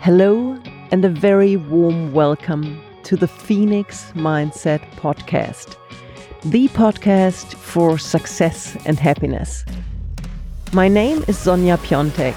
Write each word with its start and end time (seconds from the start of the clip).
Hello, 0.00 0.56
and 0.92 1.04
a 1.04 1.08
very 1.08 1.56
warm 1.56 2.12
welcome 2.12 2.80
to 3.02 3.16
the 3.16 3.26
Phoenix 3.26 4.12
Mindset 4.14 4.78
Podcast, 4.92 5.76
the 6.44 6.68
podcast 6.68 7.54
for 7.54 7.98
success 7.98 8.76
and 8.86 8.96
happiness. 8.96 9.64
My 10.72 10.86
name 10.86 11.24
is 11.26 11.36
Sonja 11.36 11.76
Piontek, 11.78 12.36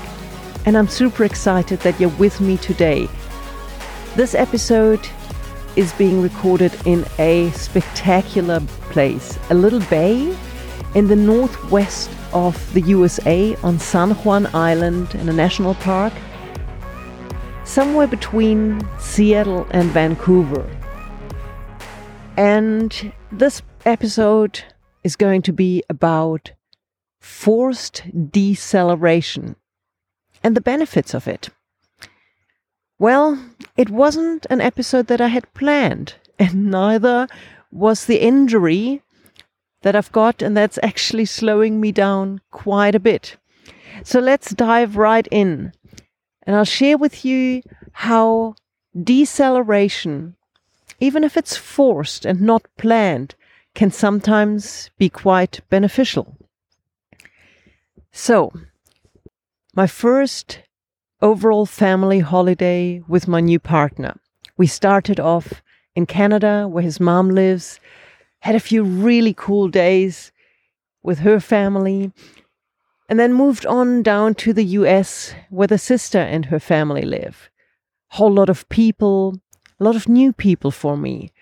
and 0.65 0.75
I'm 0.75 0.87
super 0.87 1.23
excited 1.23 1.79
that 1.81 1.99
you're 1.99 2.09
with 2.17 2.41
me 2.41 2.57
today. 2.57 3.07
This 4.15 4.33
episode 4.33 5.07
is 5.75 5.93
being 5.93 6.19
recorded 6.19 6.75
in 6.87 7.05
a 7.19 7.51
spectacular 7.51 8.59
place, 8.89 9.37
a 9.51 9.53
little 9.53 9.81
bay 9.81 10.35
in 10.95 11.07
the 11.07 11.15
northwest 11.15 12.09
of 12.33 12.73
the 12.73 12.81
USA 12.81 13.55
on 13.57 13.77
San 13.77 14.11
Juan 14.11 14.47
Island 14.55 15.13
in 15.13 15.29
a 15.29 15.33
national 15.33 15.75
park 15.75 16.11
somewhere 17.71 18.07
between 18.07 18.85
Seattle 18.99 19.65
and 19.71 19.89
Vancouver. 19.91 20.69
And 22.35 23.13
this 23.31 23.61
episode 23.85 24.61
is 25.05 25.15
going 25.15 25.41
to 25.43 25.53
be 25.53 25.81
about 25.89 26.51
forced 27.21 28.03
deceleration 28.29 29.55
and 30.43 30.53
the 30.53 30.59
benefits 30.59 31.13
of 31.13 31.29
it. 31.29 31.47
Well, 32.99 33.41
it 33.77 33.89
wasn't 33.89 34.45
an 34.49 34.59
episode 34.59 35.07
that 35.07 35.21
I 35.21 35.27
had 35.27 35.53
planned, 35.53 36.15
and 36.39 36.69
neither 36.71 37.29
was 37.71 38.05
the 38.05 38.21
injury 38.21 39.01
that 39.83 39.95
I've 39.95 40.11
got, 40.11 40.41
and 40.41 40.57
that's 40.57 40.77
actually 40.83 41.25
slowing 41.25 41.79
me 41.79 41.93
down 41.93 42.41
quite 42.51 42.95
a 42.95 42.99
bit. 42.99 43.37
So 44.03 44.19
let's 44.19 44.53
dive 44.53 44.97
right 44.97 45.27
in 45.31 45.71
and 46.43 46.55
I'll 46.55 46.65
share 46.65 46.97
with 46.97 47.23
you 47.25 47.61
how 47.91 48.55
deceleration, 49.01 50.35
even 50.99 51.23
if 51.23 51.37
it's 51.37 51.57
forced 51.57 52.25
and 52.25 52.41
not 52.41 52.63
planned, 52.77 53.35
can 53.73 53.91
sometimes 53.91 54.89
be 54.97 55.09
quite 55.09 55.61
beneficial. 55.69 56.35
So, 58.11 58.51
my 59.73 59.87
first 59.87 60.59
overall 61.21 61.65
family 61.65 62.19
holiday 62.19 63.01
with 63.07 63.27
my 63.27 63.39
new 63.39 63.59
partner. 63.59 64.15
We 64.57 64.67
started 64.67 65.19
off 65.19 65.61
in 65.95 66.05
Canada, 66.05 66.67
where 66.67 66.83
his 66.83 66.99
mom 66.99 67.29
lives, 67.29 67.79
had 68.39 68.55
a 68.55 68.59
few 68.59 68.83
really 68.83 69.33
cool 69.33 69.67
days 69.67 70.31
with 71.03 71.19
her 71.19 71.39
family, 71.39 72.11
and 73.11 73.19
then 73.19 73.33
moved 73.33 73.65
on 73.65 74.01
down 74.01 74.33
to 74.33 74.53
the 74.53 74.63
US 74.79 75.35
where 75.49 75.67
the 75.67 75.77
sister 75.77 76.17
and 76.17 76.45
her 76.45 76.61
family 76.61 77.01
live. 77.01 77.49
Whole 78.11 78.31
lot 78.31 78.47
of 78.47 78.69
people, 78.69 79.37
a 79.81 79.83
lot 79.83 79.97
of 79.97 80.07
new 80.07 80.31
people 80.31 80.71
for 80.71 80.95
me. 80.95 81.33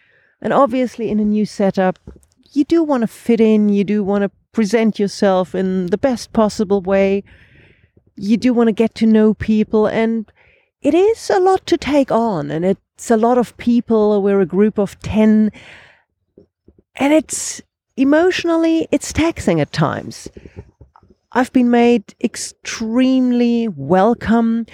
And 0.41 0.51
obviously, 0.51 1.11
in 1.11 1.19
a 1.19 1.23
new 1.23 1.45
setup, 1.45 1.99
you 2.53 2.63
do 2.63 2.83
want 2.83 3.01
to 3.01 3.07
fit 3.07 3.39
in, 3.39 3.69
you 3.69 3.83
do 3.83 4.03
want 4.03 4.23
to 4.23 4.31
present 4.51 4.97
yourself 4.97 5.53
in 5.53 5.85
the 5.87 5.97
best 5.99 6.33
possible 6.33 6.81
way, 6.81 7.23
you 8.15 8.35
do 8.35 8.51
want 8.51 8.69
to 8.69 8.71
get 8.83 8.95
to 8.95 9.05
know 9.05 9.35
people, 9.35 9.85
and 9.85 10.25
it 10.81 10.95
is 10.95 11.29
a 11.29 11.39
lot 11.39 11.67
to 11.67 11.77
take 11.77 12.11
on, 12.11 12.49
and 12.49 12.65
it's 12.65 13.11
a 13.11 13.17
lot 13.17 13.37
of 13.37 13.55
people. 13.57 14.23
We're 14.23 14.41
a 14.41 14.55
group 14.57 14.79
of 14.79 14.99
10, 15.01 15.51
and 16.95 17.13
it's 17.13 17.61
emotionally, 17.95 18.87
it's 18.89 19.13
taxing 19.13 19.61
at 19.61 19.71
times. 19.71 20.29
I've 21.39 21.53
been 21.53 21.71
made 21.71 22.15
extremely 22.21 23.69
welcome. 23.69 24.65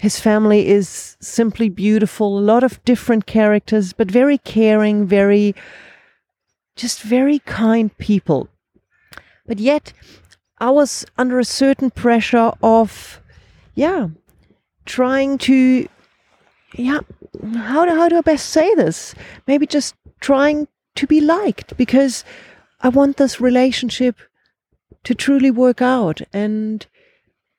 His 0.00 0.18
family 0.18 0.66
is 0.66 1.16
simply 1.20 1.68
beautiful, 1.68 2.36
a 2.36 2.40
lot 2.40 2.64
of 2.64 2.84
different 2.84 3.26
characters, 3.26 3.92
but 3.92 4.10
very 4.10 4.38
caring, 4.38 5.06
very, 5.06 5.54
just 6.74 7.02
very 7.02 7.38
kind 7.38 7.96
people. 7.98 8.48
But 9.46 9.60
yet, 9.60 9.92
I 10.58 10.70
was 10.70 11.06
under 11.18 11.38
a 11.38 11.44
certain 11.44 11.92
pressure 11.92 12.50
of, 12.64 13.20
yeah, 13.76 14.08
trying 14.84 15.38
to, 15.38 15.86
yeah, 16.74 16.98
how 17.54 17.84
do, 17.84 17.94
how 17.94 18.08
do 18.08 18.16
I 18.18 18.22
best 18.22 18.48
say 18.50 18.74
this? 18.74 19.14
Maybe 19.46 19.68
just 19.68 19.94
trying 20.18 20.66
to 20.96 21.06
be 21.06 21.20
liked 21.20 21.76
because 21.76 22.24
I 22.80 22.88
want 22.88 23.18
this 23.18 23.40
relationship 23.40 24.16
to 25.04 25.14
truly 25.14 25.50
work 25.50 25.82
out. 25.82 26.20
And 26.32 26.86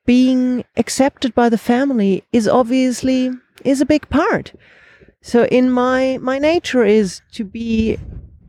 being 0.05 0.65
accepted 0.75 1.33
by 1.33 1.49
the 1.49 1.57
family 1.57 2.23
is 2.31 2.47
obviously 2.47 3.31
is 3.63 3.81
a 3.81 3.85
big 3.85 4.09
part. 4.09 4.53
So 5.21 5.45
in 5.45 5.71
my 5.71 6.17
my 6.21 6.37
nature 6.37 6.83
is 6.83 7.21
to 7.33 7.45
be 7.45 7.97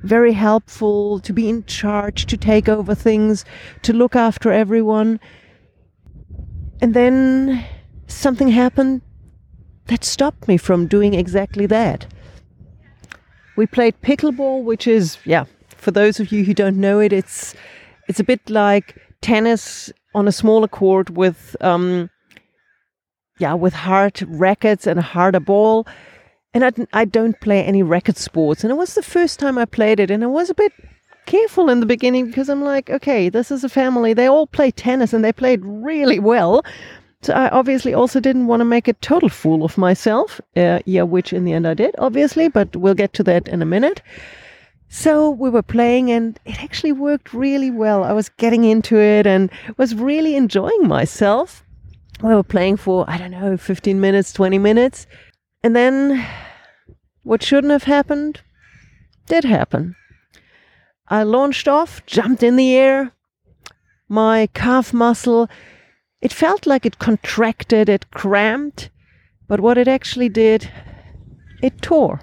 very 0.03 0.33
helpful 0.33 1.19
to 1.21 1.33
be 1.33 1.49
in 1.49 1.65
charge 1.65 2.27
to 2.27 2.37
take 2.37 2.69
over 2.69 2.95
things 2.95 3.45
to 3.83 3.93
look 3.93 4.17
after 4.17 4.53
everyone. 4.53 5.21
And 6.81 6.93
then 6.93 7.65
something 8.07 8.49
happened 8.49 9.01
that 9.87 10.05
stopped 10.05 10.49
me 10.49 10.57
from 10.57 10.87
doing 10.87 11.15
exactly 11.15 11.67
that. 11.67 12.07
We 13.57 13.67
played 13.67 14.03
pickleball 14.03 14.65
which 14.65 14.87
is 14.87 15.19
yeah 15.25 15.45
for 15.69 15.93
those 15.93 16.19
of 16.19 16.33
you 16.33 16.45
who 16.45 16.55
don't 16.55 16.81
know 16.81 16.99
it 16.99 17.13
it's 17.13 17.55
it's 18.09 18.21
a 18.21 18.25
bit 18.25 18.49
like 18.51 18.97
tennis 19.21 19.93
on 20.15 20.29
a 20.29 20.33
smaller 20.33 20.69
court 20.69 21.11
with 21.11 21.57
um, 21.61 22.11
yeah 23.39 23.55
with 23.55 23.75
hard 23.75 24.23
rackets 24.29 24.87
and 24.87 24.99
a 24.99 25.03
harder 25.03 25.41
ball. 25.41 25.87
And 26.53 26.65
I, 26.65 26.73
I 26.93 27.05
don't 27.05 27.41
play 27.41 27.65
any 27.65 27.83
racket 27.83 28.17
sports. 28.17 28.63
And 28.63 28.71
it 28.71 28.77
was 28.77 28.95
the 28.95 29.03
first 29.03 29.41
time 29.41 29.59
i 29.59 29.65
played 29.65 29.99
it 29.99 30.11
and 30.11 30.23
i 30.23 30.27
was 30.27 30.51
a 30.51 30.55
bit 30.55 30.73
careful 31.27 31.71
in 31.71 31.81
the 31.81 31.87
beginning 31.87 32.27
because 32.27 32.51
i'm 32.51 32.63
like 32.63 32.91
okay 32.91 33.29
this 33.29 33.51
is 33.51 33.65
a 33.65 33.69
family. 33.69 34.13
They 34.15 34.27
all 34.27 34.47
play 34.47 34.71
tennis 34.71 35.13
and 35.13 35.25
they 35.25 35.33
played 35.33 35.61
really 35.65 36.19
well. 36.19 36.65
So 37.23 37.33
i 37.33 37.49
obviously 37.49 37.95
also 37.95 38.21
didn't 38.21 38.47
want 38.47 38.61
to 38.61 38.67
make 38.67 38.87
a 38.87 38.93
total 38.95 39.31
fool 39.31 39.65
of 39.65 39.79
myself 39.79 40.41
uh, 40.57 40.81
yeah 40.85 41.03
which 41.03 41.33
in 41.33 41.45
the 41.45 41.55
end 41.55 41.67
i 41.67 41.75
did 41.75 41.95
obviously 41.99 42.49
but 42.49 42.77
we'll 42.77 43.01
get 43.03 43.15
to 43.15 43.23
that 43.23 43.49
in 43.49 43.63
a 43.63 43.67
minute 43.77 44.03
so 44.89 45.31
we 45.31 45.51
were 45.51 45.63
playing 45.63 46.11
and 46.11 46.39
it 46.45 46.63
actually 46.63 46.93
worked 46.93 47.35
really 47.35 47.71
well. 47.71 48.05
I 48.05 48.13
was 48.13 48.29
getting 48.29 48.65
into 48.65 48.99
it 48.99 49.27
and 49.27 49.51
was 49.77 49.95
really 49.95 50.37
enjoying 50.37 50.87
myself. 50.87 51.65
We 52.23 52.35
were 52.35 52.43
playing 52.43 52.77
for, 52.77 53.05
I 53.09 53.19
don't 53.19 53.33
know, 53.33 53.57
15 53.57 54.01
minutes, 54.01 54.33
20 54.33 54.59
minutes. 54.59 55.07
And 55.63 55.75
then 55.75 56.25
what 57.23 57.43
shouldn't 57.43 57.73
have 57.73 57.85
happened 57.85 58.41
did 59.27 59.45
happen. 59.45 59.97
I 61.09 61.23
launched 61.23 61.69
off, 61.69 62.05
jumped 62.07 62.43
in 62.43 62.57
the 62.57 62.75
air. 62.75 63.13
My 64.09 64.49
calf 64.55 64.93
muscle, 64.93 65.49
it 66.21 66.33
felt 66.33 66.67
like 66.67 66.87
it 66.87 66.99
contracted, 66.99 67.89
it 67.89 68.11
cramped. 68.11 68.91
But 69.49 69.61
what 69.61 69.77
it 69.77 69.89
actually 69.89 70.29
did, 70.29 70.71
it 71.63 71.83
tore. 71.83 72.21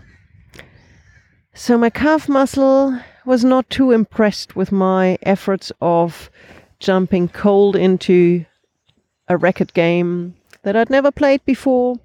So 1.54 1.78
my 1.78 1.90
calf 1.90 2.30
muscle 2.30 2.98
was 3.26 3.44
not 3.44 3.70
too 3.70 3.92
impressed 3.92 4.56
with 4.56 4.72
my 4.72 5.18
efforts 5.24 5.72
of 5.82 6.30
jumping 6.80 7.28
cold 7.28 7.76
into 7.76 8.46
a 9.28 9.38
racket 9.38 9.74
game 9.74 10.36
that 10.64 10.76
I'd 10.76 10.90
never 10.90 11.12
played 11.12 11.44
before, 11.46 11.98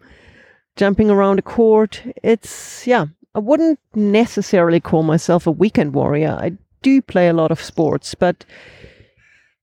jumping 0.74 1.10
around 1.10 1.38
a 1.38 1.42
court. 1.42 2.02
It's, 2.22 2.86
yeah, 2.86 3.06
I 3.34 3.38
wouldn't 3.38 3.78
necessarily 3.94 4.80
call 4.80 5.04
myself 5.04 5.46
a 5.46 5.52
weekend 5.52 5.94
warrior. 5.94 6.36
I 6.40 6.52
do 6.82 7.00
play 7.00 7.28
a 7.28 7.32
lot 7.32 7.50
of 7.50 7.62
sports, 7.62 8.14
but 8.14 8.44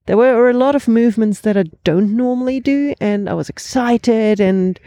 there 0.06 0.16
were 0.16 0.50
a 0.50 0.54
lot 0.54 0.74
of 0.74 0.88
movements 0.88 1.40
that 1.40 1.56
I 1.56 1.64
don't 1.84 2.16
normally 2.16 2.58
do, 2.58 2.94
and 3.00 3.28
I 3.28 3.34
was 3.34 3.48
excited 3.48 4.40
and 4.40 4.80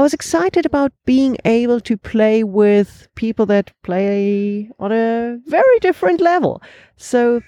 I 0.00 0.02
was 0.02 0.14
excited 0.14 0.64
about 0.64 0.92
being 1.04 1.36
able 1.44 1.78
to 1.80 1.98
play 1.98 2.42
with 2.42 3.06
people 3.16 3.44
that 3.44 3.70
play 3.82 4.70
on 4.78 4.92
a 4.92 5.38
very 5.44 5.78
different 5.80 6.22
level. 6.22 6.62
So 6.96 7.42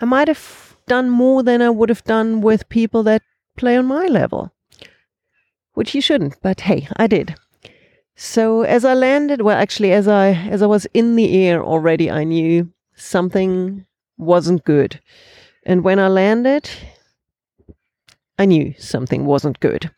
I 0.00 0.04
might 0.04 0.28
have 0.28 0.76
done 0.86 1.10
more 1.10 1.42
than 1.42 1.60
I 1.60 1.70
would 1.70 1.88
have 1.88 2.04
done 2.04 2.42
with 2.42 2.68
people 2.68 3.02
that 3.02 3.22
play 3.56 3.76
on 3.76 3.86
my 3.86 4.06
level, 4.06 4.52
which 5.72 5.96
you 5.96 6.00
shouldn't, 6.00 6.40
but 6.42 6.60
hey, 6.60 6.86
I 6.96 7.08
did. 7.08 7.34
So 8.14 8.62
as 8.62 8.84
I 8.84 8.94
landed, 8.94 9.40
well, 9.40 9.58
actually, 9.58 9.90
as 9.90 10.06
I 10.06 10.28
as 10.28 10.62
I 10.62 10.66
was 10.66 10.86
in 10.94 11.16
the 11.16 11.44
air 11.44 11.60
already, 11.60 12.08
I 12.08 12.22
knew 12.22 12.72
something 12.94 13.84
wasn't 14.16 14.62
good, 14.62 15.00
and 15.66 15.82
when 15.82 15.98
I 15.98 16.06
landed, 16.06 16.70
I 18.38 18.44
knew 18.44 18.74
something 18.78 19.26
wasn't 19.26 19.58
good. 19.58 19.90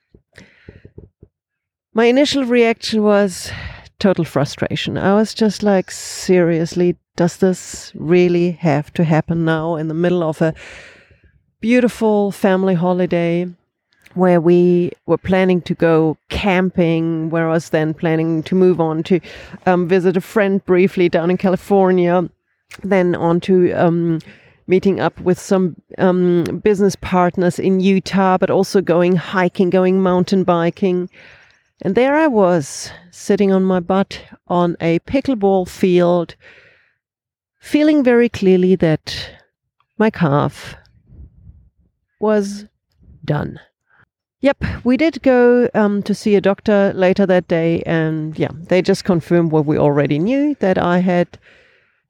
My 1.96 2.04
initial 2.04 2.44
reaction 2.44 3.02
was 3.02 3.50
total 3.98 4.26
frustration. 4.26 4.98
I 4.98 5.14
was 5.14 5.32
just 5.32 5.62
like, 5.62 5.90
seriously, 5.90 6.98
does 7.16 7.38
this 7.38 7.90
really 7.94 8.50
have 8.50 8.92
to 8.92 9.04
happen 9.04 9.46
now 9.46 9.76
in 9.76 9.88
the 9.88 9.94
middle 9.94 10.22
of 10.22 10.42
a 10.42 10.52
beautiful 11.62 12.32
family 12.32 12.74
holiday 12.74 13.48
where 14.12 14.42
we 14.42 14.92
were 15.06 15.16
planning 15.16 15.62
to 15.62 15.74
go 15.74 16.18
camping, 16.28 17.30
where 17.30 17.48
I 17.48 17.52
was 17.52 17.70
then 17.70 17.94
planning 17.94 18.42
to 18.42 18.54
move 18.54 18.78
on 18.78 19.02
to 19.04 19.18
um, 19.64 19.88
visit 19.88 20.18
a 20.18 20.20
friend 20.20 20.62
briefly 20.66 21.08
down 21.08 21.30
in 21.30 21.38
California, 21.38 22.28
then 22.82 23.14
on 23.14 23.40
to 23.40 23.72
um, 23.72 24.18
meeting 24.66 25.00
up 25.00 25.18
with 25.22 25.38
some 25.38 25.74
um, 25.96 26.60
business 26.62 26.94
partners 26.96 27.58
in 27.58 27.80
Utah, 27.80 28.36
but 28.36 28.50
also 28.50 28.82
going 28.82 29.16
hiking, 29.16 29.70
going 29.70 30.02
mountain 30.02 30.44
biking. 30.44 31.08
And 31.82 31.94
there 31.94 32.14
I 32.14 32.26
was, 32.26 32.90
sitting 33.10 33.52
on 33.52 33.64
my 33.64 33.80
butt 33.80 34.22
on 34.46 34.76
a 34.80 34.98
pickleball 35.00 35.68
field, 35.68 36.34
feeling 37.60 38.02
very 38.02 38.28
clearly 38.28 38.76
that 38.76 39.30
my 39.98 40.10
calf 40.10 40.76
was 42.18 42.64
done. 43.24 43.60
Yep, 44.40 44.64
we 44.84 44.96
did 44.96 45.22
go 45.22 45.68
um, 45.74 46.02
to 46.04 46.14
see 46.14 46.34
a 46.34 46.40
doctor 46.40 46.92
later 46.94 47.26
that 47.26 47.48
day, 47.48 47.82
and 47.84 48.38
yeah, 48.38 48.50
they 48.52 48.80
just 48.80 49.04
confirmed 49.04 49.50
what 49.50 49.66
we 49.66 49.78
already 49.78 50.18
knew 50.18 50.54
that 50.60 50.78
I 50.78 50.98
had 50.98 51.38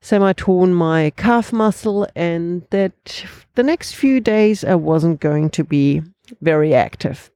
semi 0.01 0.33
torn 0.33 0.73
my 0.73 1.11
calf 1.17 1.51
muscle, 1.51 2.07
and 2.15 2.63
that 2.69 3.25
the 3.55 3.63
next 3.63 3.93
few 3.93 4.19
days 4.19 4.63
I 4.63 4.75
wasn't 4.75 5.19
going 5.19 5.49
to 5.51 5.63
be 5.63 6.03
very 6.41 6.73
active. 6.73 7.31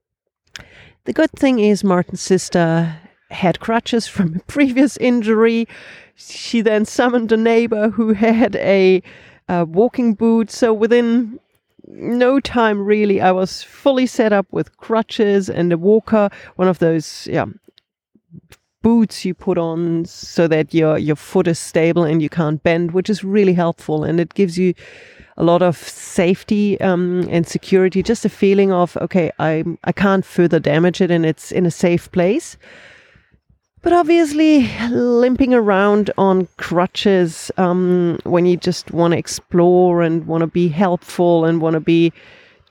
The 1.04 1.12
good 1.12 1.32
thing 1.32 1.58
is, 1.58 1.82
Martin's 1.82 2.20
sister 2.20 2.96
had 3.30 3.58
crutches 3.58 4.06
from 4.06 4.36
a 4.36 4.38
previous 4.40 4.96
injury. 4.98 5.66
She 6.14 6.60
then 6.60 6.84
summoned 6.84 7.32
a 7.32 7.36
neighbor 7.36 7.90
who 7.90 8.12
had 8.12 8.54
a, 8.56 9.02
walking 9.48 10.14
boot. 10.14 10.50
So 10.50 10.72
within 10.72 11.38
no 11.86 12.38
time, 12.40 12.84
really, 12.84 13.20
I 13.20 13.32
was 13.32 13.62
fully 13.62 14.06
set 14.06 14.32
up 14.32 14.46
with 14.50 14.76
crutches 14.76 15.50
and 15.50 15.72
a 15.72 15.76
walker, 15.76 16.30
one 16.56 16.68
of 16.68 16.78
those, 16.78 17.26
yeah, 17.30 17.46
boots 18.82 19.24
you 19.24 19.34
put 19.34 19.58
on 19.58 20.04
so 20.04 20.46
that 20.48 20.74
your 20.74 20.98
your 20.98 21.16
foot 21.16 21.46
is 21.46 21.58
stable 21.58 22.04
and 22.04 22.20
you 22.20 22.28
can't 22.28 22.62
bend, 22.62 22.92
which 22.92 23.08
is 23.08 23.24
really 23.24 23.54
helpful, 23.54 24.04
and 24.04 24.20
it 24.20 24.34
gives 24.34 24.58
you 24.58 24.74
a 25.36 25.44
lot 25.44 25.62
of 25.62 25.76
safety 25.76 26.80
um, 26.80 27.26
and 27.30 27.46
security, 27.46 28.02
just 28.02 28.24
a 28.24 28.28
feeling 28.28 28.72
of 28.72 28.96
okay, 28.98 29.30
I 29.38 29.64
I 29.84 29.92
can't 29.92 30.24
further 30.24 30.60
damage 30.60 31.00
it 31.00 31.10
and 31.10 31.24
it's 31.24 31.52
in 31.52 31.66
a 31.66 31.70
safe 31.70 32.10
place. 32.12 32.56
But 33.82 33.92
obviously, 33.92 34.68
limping 34.90 35.52
around 35.52 36.12
on 36.16 36.46
crutches 36.56 37.50
um, 37.56 38.18
when 38.22 38.46
you 38.46 38.56
just 38.56 38.92
want 38.92 39.12
to 39.12 39.18
explore 39.18 40.02
and 40.02 40.24
want 40.24 40.42
to 40.42 40.46
be 40.46 40.68
helpful 40.68 41.44
and 41.44 41.60
want 41.60 41.74
to 41.74 41.80
be 41.80 42.12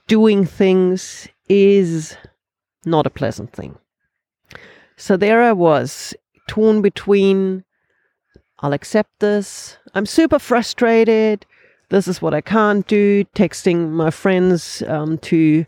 doing 0.06 0.46
things 0.46 1.28
is 1.50 2.16
not 2.86 3.06
a 3.06 3.10
pleasant 3.10 3.52
thing. 3.52 3.76
So 5.02 5.16
there 5.16 5.42
I 5.42 5.50
was, 5.50 6.14
torn 6.46 6.80
between 6.80 7.64
I'll 8.60 8.72
accept 8.72 9.18
this, 9.18 9.76
I'm 9.94 10.06
super 10.06 10.38
frustrated, 10.38 11.44
this 11.90 12.06
is 12.06 12.22
what 12.22 12.34
I 12.34 12.40
can't 12.40 12.86
do, 12.86 13.24
texting 13.34 13.90
my 13.90 14.12
friends 14.12 14.80
um, 14.86 15.18
to, 15.18 15.66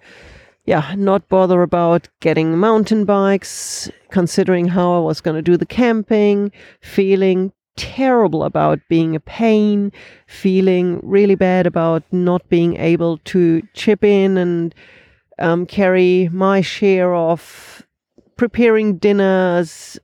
yeah, 0.67 0.95
not 0.97 1.29
bother 1.29 1.63
about 1.63 2.07
getting 2.21 2.57
mountain 2.57 3.05
bikes, 3.05 3.91
considering 4.13 4.69
how 4.69 4.95
I 4.95 5.01
was 5.01 5.21
going 5.21 5.35
to 5.35 5.43
do 5.43 5.57
the 5.57 5.67
camping, 5.67 6.53
feeling 6.81 7.53
terrible 7.75 8.45
about 8.45 8.79
being 8.89 9.17
a 9.17 9.21
pain, 9.21 9.91
feeling 10.29 11.01
really 11.03 11.35
bad 11.35 11.67
about 11.67 12.05
not 12.13 12.49
being 12.49 12.77
able 12.77 13.19
to 13.25 13.63
chip 13.75 14.05
in 14.05 14.39
and 14.39 14.73
um, 15.41 15.67
carry 15.67 16.29
my 16.33 16.61
share 16.61 17.13
of 17.17 17.84
preparing 18.37 18.99
dinners, 18.99 19.99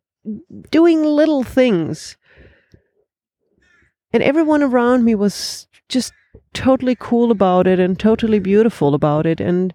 doing 0.70 1.02
little 1.02 1.42
things. 1.42 2.16
And 4.12 4.22
everyone 4.22 4.62
around 4.62 5.04
me 5.04 5.14
was 5.14 5.66
just 5.88 6.12
totally 6.52 6.96
cool 6.98 7.30
about 7.30 7.66
it 7.66 7.78
and 7.78 7.98
totally 7.98 8.38
beautiful 8.38 8.94
about 8.94 9.26
it 9.26 9.40
and 9.40 9.72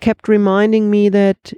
kept 0.00 0.28
reminding 0.28 0.90
me 0.90 1.08
that 1.08 1.52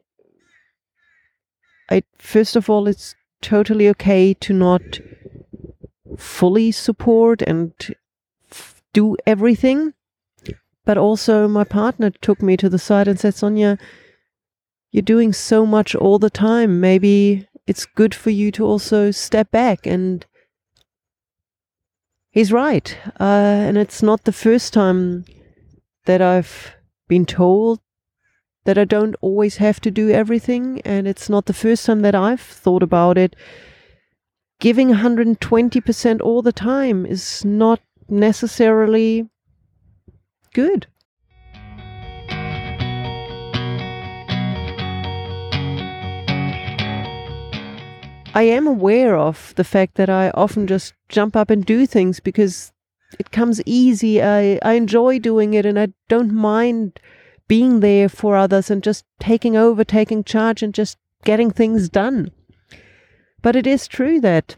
I 1.91 2.03
first 2.19 2.57
of 2.57 2.71
all 2.71 2.87
it's 2.87 3.15
totally 3.41 3.89
okay 3.91 4.35
to 4.35 4.53
not 4.53 5.01
fully 6.17 6.73
support 6.73 7.43
and 7.43 7.73
do 8.93 9.17
everything 9.27 9.95
but 10.85 10.99
also 10.99 11.49
my 11.49 11.65
partner 11.65 12.11
took 12.11 12.43
me 12.43 12.57
to 12.57 12.69
the 12.69 12.79
side 12.79 13.09
and 13.09 13.19
said 13.19 13.35
Sonja 13.35 13.79
you're 14.95 15.03
doing 15.03 15.33
so 15.33 15.67
much 15.67 15.95
all 15.97 16.21
the 16.21 16.31
time 16.31 16.79
maybe 16.81 17.49
it's 17.67 17.85
good 17.85 18.15
for 18.15 18.31
you 18.31 18.53
to 18.53 18.65
also 18.65 19.11
step 19.11 19.51
back 19.51 19.87
and 19.87 20.27
he's 22.35 22.53
right. 22.53 22.99
Uh, 23.19 23.65
and 23.69 23.79
it's 23.79 24.03
not 24.03 24.25
the 24.25 24.33
first 24.33 24.73
time 24.73 25.25
that 26.05 26.21
I've 26.21 26.75
been 27.09 27.25
told 27.25 27.81
that 28.65 28.77
I 28.77 28.85
don't 28.85 29.15
always 29.21 29.57
have 29.57 29.81
to 29.81 29.91
do 29.91 30.11
everything. 30.11 30.83
And 30.85 31.07
it's 31.07 31.31
not 31.31 31.47
the 31.47 31.55
first 31.55 31.87
time 31.87 32.01
that 32.03 32.15
I've 32.15 32.41
thought 32.41 32.83
about 32.83 33.17
it. 33.17 33.37
Giving 34.61 34.91
120% 34.91 36.21
all 36.21 36.43
the 36.43 36.53
time 36.53 37.07
is 37.07 37.45
not 37.45 37.81
necessarily 38.09 39.29
good. 40.53 40.87
I 48.37 48.43
am 48.43 48.67
aware 48.67 49.17
of 49.17 49.55
the 49.55 49.63
fact 49.63 49.95
that 49.95 50.11
I 50.11 50.31
often 50.31 50.67
just 50.67 50.93
jump 51.09 51.37
up 51.37 51.51
and 51.51 51.65
do 51.65 51.87
things 51.87 52.19
because 52.19 52.73
it 53.17 53.31
comes 53.31 53.63
easy. 53.65 54.21
I, 54.21 54.59
I 54.61 54.73
enjoy 54.73 55.21
doing 55.21 55.55
it 55.55 55.65
and 55.65 55.79
I 55.79 55.89
don't 56.09 56.35
mind 56.35 56.99
being 57.47 57.79
there 57.79 58.09
for 58.09 58.37
others 58.37 58.73
and 58.73 58.83
just 58.83 59.05
taking 59.21 59.57
over, 59.57 59.85
taking 59.85 60.25
charge, 60.25 60.65
and 60.65 60.75
just 60.75 60.99
getting 61.23 61.53
things 61.53 61.89
done. 61.89 62.33
But 63.41 63.55
it 63.55 63.69
is 63.69 63.87
true 63.87 64.21
that 64.23 64.57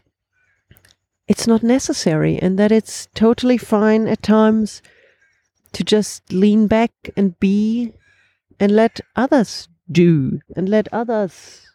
it's 1.27 1.45
not 1.45 1.61
necessary 1.61 2.39
and 2.39 2.57
that 2.57 2.71
it's 2.71 3.07
totally 3.13 3.59
fine 3.59 4.07
at 4.07 4.23
times 4.23 4.81
to 5.73 5.83
just 5.83 6.33
lean 6.33 6.65
back 6.65 6.91
and 7.15 7.39
be 7.39 7.93
and 8.59 8.71
let 8.71 9.01
others 9.15 9.67
do 9.91 10.39
and 10.55 10.67
let 10.67 10.87
others 10.91 11.66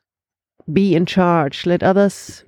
be 0.71 0.95
in 0.95 1.07
charge. 1.07 1.67
Let 1.67 1.83
others 1.83 2.45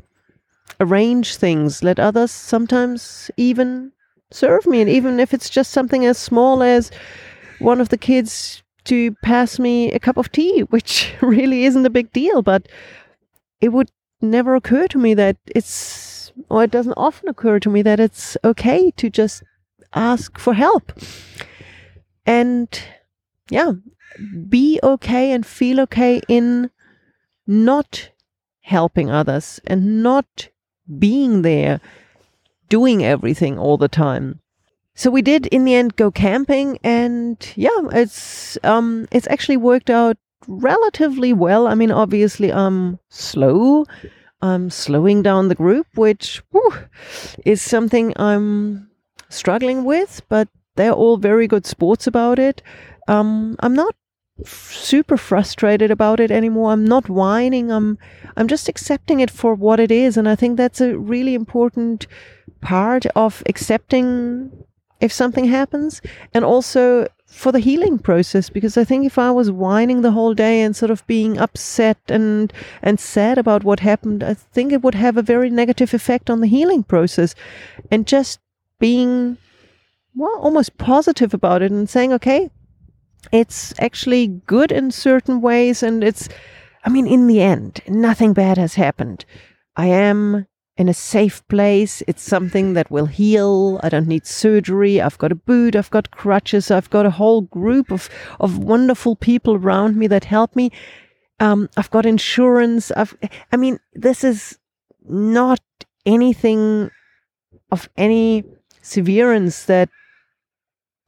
arrange 0.80 1.36
things. 1.36 1.82
Let 1.82 1.98
others 1.98 2.30
sometimes 2.30 3.30
even 3.36 3.92
serve 4.30 4.66
me. 4.66 4.80
And 4.80 4.90
even 4.90 5.20
if 5.20 5.32
it's 5.32 5.50
just 5.50 5.70
something 5.70 6.04
as 6.04 6.18
small 6.18 6.62
as 6.62 6.90
one 7.58 7.80
of 7.80 7.88
the 7.88 7.98
kids 7.98 8.62
to 8.84 9.12
pass 9.22 9.58
me 9.58 9.92
a 9.92 9.98
cup 9.98 10.16
of 10.16 10.30
tea, 10.32 10.60
which 10.70 11.14
really 11.22 11.64
isn't 11.64 11.86
a 11.86 11.90
big 11.90 12.12
deal, 12.12 12.42
but 12.42 12.68
it 13.60 13.70
would 13.70 13.90
never 14.20 14.54
occur 14.54 14.86
to 14.88 14.98
me 14.98 15.14
that 15.14 15.36
it's, 15.54 16.32
or 16.50 16.64
it 16.64 16.70
doesn't 16.70 16.94
often 16.94 17.28
occur 17.28 17.58
to 17.60 17.70
me 17.70 17.82
that 17.82 18.00
it's 18.00 18.36
okay 18.44 18.90
to 18.92 19.08
just 19.08 19.42
ask 19.94 20.38
for 20.38 20.54
help. 20.54 20.92
And 22.26 22.68
yeah, 23.50 23.72
be 24.48 24.80
okay 24.82 25.32
and 25.32 25.44
feel 25.44 25.80
okay 25.80 26.20
in 26.28 26.70
not 27.46 28.10
helping 28.60 29.10
others 29.10 29.60
and 29.66 30.02
not 30.02 30.48
being 30.98 31.42
there 31.42 31.80
doing 32.68 33.04
everything 33.04 33.58
all 33.58 33.76
the 33.76 33.88
time. 33.88 34.40
So 34.94 35.10
we 35.10 35.22
did 35.22 35.46
in 35.48 35.64
the 35.64 35.74
end 35.74 35.96
go 35.96 36.10
camping 36.10 36.78
and 36.82 37.36
yeah, 37.56 37.88
it's 37.92 38.56
um 38.62 39.06
it's 39.10 39.26
actually 39.28 39.56
worked 39.56 39.90
out 39.90 40.16
relatively 40.46 41.32
well. 41.32 41.66
I 41.66 41.74
mean 41.74 41.90
obviously 41.90 42.52
I'm 42.52 42.98
slow. 43.08 43.84
I'm 44.40 44.70
slowing 44.70 45.22
down 45.22 45.48
the 45.48 45.54
group, 45.54 45.86
which 45.94 46.42
whew, 46.50 46.74
is 47.44 47.62
something 47.62 48.12
I'm 48.16 48.90
struggling 49.30 49.84
with, 49.84 50.20
but 50.28 50.48
they're 50.76 50.92
all 50.92 51.16
very 51.16 51.46
good 51.46 51.66
sports 51.66 52.06
about 52.06 52.38
it. 52.38 52.62
Um, 53.08 53.56
I'm 53.60 53.74
not 53.74 53.94
super 54.44 55.16
frustrated 55.16 55.90
about 55.90 56.20
it 56.20 56.30
anymore. 56.30 56.72
I'm 56.72 56.84
not 56.84 57.08
whining. 57.08 57.70
I'm 57.70 57.98
I'm 58.36 58.48
just 58.48 58.68
accepting 58.68 59.20
it 59.20 59.30
for 59.30 59.54
what 59.54 59.78
it 59.78 59.90
is 59.90 60.16
and 60.16 60.28
I 60.28 60.34
think 60.34 60.56
that's 60.56 60.80
a 60.80 60.98
really 60.98 61.34
important 61.34 62.06
part 62.60 63.06
of 63.14 63.42
accepting 63.46 64.50
if 65.00 65.12
something 65.12 65.44
happens 65.44 66.00
and 66.32 66.44
also 66.44 67.06
for 67.26 67.50
the 67.50 67.58
healing 67.58 67.98
process 67.98 68.48
because 68.48 68.76
I 68.76 68.84
think 68.84 69.04
if 69.04 69.18
I 69.18 69.30
was 69.30 69.50
whining 69.50 70.02
the 70.02 70.12
whole 70.12 70.34
day 70.34 70.62
and 70.62 70.74
sort 70.74 70.90
of 70.90 71.06
being 71.06 71.36
upset 71.36 71.98
and 72.08 72.52
and 72.80 72.98
sad 73.00 73.38
about 73.38 73.64
what 73.64 73.80
happened, 73.80 74.22
I 74.22 74.34
think 74.34 74.72
it 74.72 74.82
would 74.82 74.94
have 74.94 75.16
a 75.16 75.22
very 75.22 75.50
negative 75.50 75.92
effect 75.94 76.30
on 76.30 76.40
the 76.40 76.46
healing 76.46 76.84
process. 76.84 77.34
And 77.90 78.06
just 78.06 78.38
being 78.78 79.36
well 80.14 80.38
almost 80.38 80.78
positive 80.78 81.34
about 81.34 81.62
it 81.62 81.72
and 81.72 81.90
saying, 81.90 82.12
okay, 82.12 82.50
it's 83.32 83.74
actually 83.78 84.28
good 84.46 84.72
in 84.72 84.90
certain 84.90 85.40
ways. 85.40 85.82
And 85.82 86.02
it's, 86.04 86.28
I 86.84 86.90
mean, 86.90 87.06
in 87.06 87.26
the 87.26 87.40
end, 87.40 87.80
nothing 87.88 88.32
bad 88.32 88.58
has 88.58 88.74
happened. 88.74 89.24
I 89.76 89.86
am 89.86 90.46
in 90.76 90.88
a 90.88 90.94
safe 90.94 91.46
place. 91.48 92.02
It's 92.08 92.22
something 92.22 92.74
that 92.74 92.90
will 92.90 93.06
heal. 93.06 93.80
I 93.82 93.88
don't 93.88 94.08
need 94.08 94.26
surgery. 94.26 95.00
I've 95.00 95.18
got 95.18 95.32
a 95.32 95.36
boot. 95.36 95.76
I've 95.76 95.90
got 95.90 96.10
crutches. 96.10 96.70
I've 96.70 96.90
got 96.90 97.06
a 97.06 97.10
whole 97.10 97.42
group 97.42 97.92
of, 97.92 98.08
of 98.40 98.58
wonderful 98.58 99.16
people 99.16 99.54
around 99.54 99.96
me 99.96 100.06
that 100.08 100.24
help 100.24 100.56
me. 100.56 100.70
Um, 101.40 101.68
I've 101.76 101.90
got 101.90 102.06
insurance. 102.06 102.90
I've, 102.92 103.16
I 103.52 103.56
mean, 103.56 103.78
this 103.92 104.24
is 104.24 104.58
not 105.04 105.60
anything 106.06 106.90
of 107.70 107.88
any 107.96 108.44
severance 108.82 109.64
that 109.64 109.88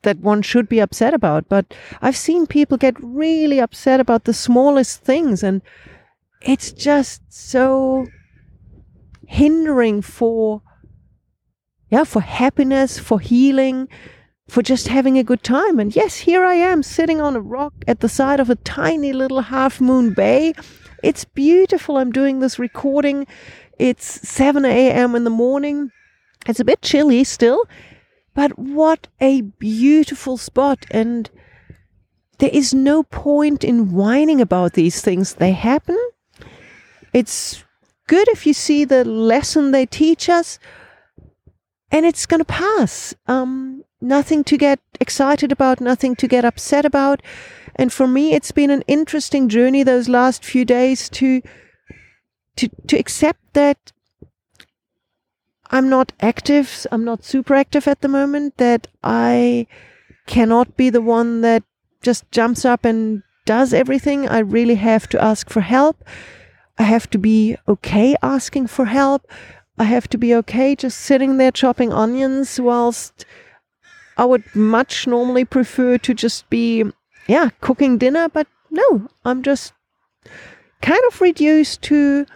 that 0.07 0.21
one 0.21 0.41
should 0.41 0.69
be 0.69 0.81
upset 0.81 1.13
about. 1.13 1.49
But 1.49 1.75
I've 2.01 2.17
seen 2.17 2.47
people 2.47 2.79
get 2.79 2.95
really 3.03 3.61
upset 3.61 4.01
about 4.01 4.25
the 4.25 4.33
smallest 4.33 5.03
things, 5.03 5.43
and 5.43 5.61
it's 6.41 6.73
just 6.73 7.21
so 7.29 8.07
hindering 9.27 10.01
for 10.01 10.63
yeah 11.91 12.05
for 12.05 12.21
happiness 12.21 12.97
for 12.97 13.19
healing 13.19 13.89
for 14.49 14.63
just 14.63 14.87
having 14.87 15.19
a 15.19 15.25
good 15.25 15.43
time. 15.43 15.81
And 15.81 15.95
yes 15.95 16.17
here 16.19 16.45
i 16.45 16.55
am 16.55 16.83
sitting 16.85 17.21
on 17.21 17.35
a 17.35 17.41
rock 17.41 17.75
at 17.89 18.01
the 18.01 18.09
side 18.09 18.39
of 18.39 18.49
a 18.49 18.55
tiny 18.55 19.13
little 19.13 19.41
half 19.41 19.81
moon 19.81 20.15
bay. 20.15 20.55
It's 21.03 21.25
beautiful. 21.25 21.99
I'm 21.99 22.13
doing 22.13 22.39
this 22.39 22.59
recording. 22.59 23.27
It's 23.79 24.07
7 24.29 24.65
a.m 24.65 25.17
in 25.17 25.25
the 25.25 25.31
morning. 25.31 25.91
It's 26.49 26.61
a 26.61 26.65
bit 26.65 26.81
chilly 26.81 27.25
still 27.25 27.65
but 28.37 28.57
what 28.57 29.09
a 29.21 29.40
beautiful 29.40 30.37
spot 30.37 30.87
and 30.93 31.31
there 32.38 32.50
is 32.52 32.73
no 32.73 33.02
point 33.02 33.64
in 33.64 33.90
whining 33.93 34.40
about 34.40 34.75
these 34.75 35.00
things 35.00 35.35
they 35.35 35.52
happen 35.52 35.99
it's 37.12 37.64
good 38.07 38.28
if 38.28 38.47
you 38.47 38.52
see 38.55 38.85
the 38.85 39.05
lesson 39.05 39.73
they 39.73 39.87
teach 39.87 40.28
us 40.28 40.59
and 41.90 42.05
it's 42.05 42.26
going 42.26 42.40
to 42.40 42.45
pass. 42.45 43.14
Um, 43.26 43.85
nothing 44.00 44.45
to 44.45 44.57
get 44.57 44.81
excited 45.00 45.52
about, 45.52 45.81
nothing 45.81 46.16
to 46.16 46.28
get 46.28 46.45
upset 46.45 46.85
about. 46.85 47.23
And 47.75 47.93
for 47.93 48.07
me, 48.07 48.35
it's 48.35 48.52
been 48.52 48.71
an 48.71 48.83
interesting 48.87 49.49
journey 49.49 49.83
those 49.83 50.09
last 50.09 50.45
few 50.45 50.64
days 50.64 51.09
to 51.11 51.43
to 52.57 52.69
to 52.88 52.97
accept 52.97 53.40
that 53.52 53.93
I'm 55.71 55.89
not 55.89 56.13
active, 56.21 56.87
I'm 56.93 57.05
not 57.05 57.25
super 57.25 57.55
active 57.55 57.89
at 57.89 58.01
the 58.01 58.09
moment, 58.09 58.57
that 58.59 58.87
I 59.03 59.67
cannot 60.27 60.77
be 60.77 60.91
the 60.91 61.01
one 61.01 61.41
that 61.41 61.63
just 62.03 62.31
jumps 62.31 62.65
up 62.65 62.85
and 62.85 63.23
does 63.45 63.73
everything. 63.73 64.29
I 64.29 64.39
really 64.39 64.75
have 64.77 65.09
to 65.09 65.23
ask 65.23 65.51
for 65.51 65.61
help. 65.61 66.05
I 66.79 66.83
have 66.83 67.09
to 67.11 67.19
be 67.19 67.57
okay 67.67 68.17
asking 68.23 68.67
for 68.67 68.85
help. 68.85 69.31
I 69.79 69.85
have 69.85 70.09
to 70.09 70.19
be 70.19 70.35
okay 70.37 70.75
just 70.75 70.99
sitting 70.99 71.37
there 71.37 71.51
chopping 71.53 71.93
onions 71.93 72.61
whilst 72.61 73.25
I 74.17 74.25
would 74.25 74.45
much 74.55 75.07
normally 75.07 75.45
prefer 75.45 75.99
to 75.99 76.15
just 76.15 76.49
be, 76.49 76.85
yeah, 77.27 77.51
cooking 77.61 77.99
dinner. 77.99 78.29
But 78.29 78.47
no, 78.71 79.09
I'm 79.25 79.43
just 79.43 79.73
kind 80.83 81.03
of 81.09 81.21
reduced 81.21 81.83
to 81.83 82.27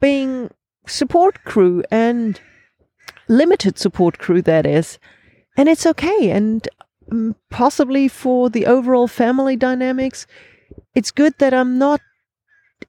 being 0.00 0.50
support 0.86 1.44
crew 1.44 1.82
and 1.90 2.40
limited 3.28 3.78
support 3.78 4.18
crew, 4.18 4.42
that 4.42 4.66
is. 4.66 4.98
And 5.56 5.68
it's 5.68 5.86
okay. 5.86 6.30
And 6.30 6.68
um, 7.10 7.36
possibly 7.50 8.08
for 8.08 8.50
the 8.50 8.66
overall 8.66 9.08
family 9.08 9.56
dynamics, 9.56 10.26
it's 10.94 11.10
good 11.10 11.34
that 11.38 11.54
I'm 11.54 11.78
not 11.78 12.00